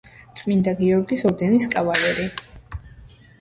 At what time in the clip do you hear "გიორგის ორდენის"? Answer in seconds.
0.79-1.69